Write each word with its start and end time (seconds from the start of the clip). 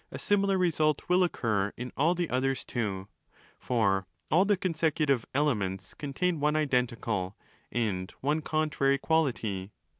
A 0.09 0.17
similar 0.17 0.57
result 0.57 1.07
will 1.09 1.23
occur 1.23 1.73
in 1.77 1.91
all 1.95 2.15
the 2.15 2.27
others 2.31 2.63
too: 2.65 3.07
for 3.59 4.07
all 4.31 4.45
the 4.45 4.57
consecutive 4.57 5.27
'elements' 5.35 5.93
contain 5.93 6.39
one 6.39 6.55
identical, 6.55 7.37
and 7.71 8.09
one 8.21 8.41
contrary, 8.41 8.97
quality.? 8.97 9.73